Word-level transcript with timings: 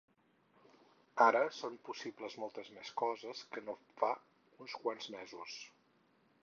"Ara 1.25 1.41
són 1.57 1.75
possibles 1.89 2.39
moltes 2.45 2.73
més 2.79 2.91
coses 3.03 3.45
que 3.53 3.65
no 3.69 3.77
fa 4.03 4.11
uns 4.65 4.79
quants 4.83 5.11
mesos" 5.21 5.63